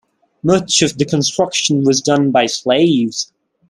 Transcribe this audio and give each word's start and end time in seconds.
Much 0.41 0.81
of 0.81 0.97
the 0.97 1.05
construction 1.05 1.83
was 1.83 2.01
done 2.01 2.31
by 2.31 2.47
slaves. 2.47 3.31